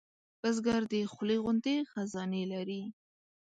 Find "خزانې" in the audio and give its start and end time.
1.91-2.43